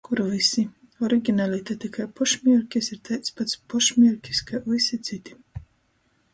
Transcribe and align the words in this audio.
Kur 0.07 0.19
vysi. 0.29 0.61
Originalitate 1.07 1.91
kai 1.97 2.07
pošmierkis 2.21 2.91
ir 2.97 3.03
taids 3.11 3.37
pats 3.41 3.61
pošmierkis 3.75 4.43
kai 4.51 4.65
vysi 4.73 5.03
cyti. 5.11 5.41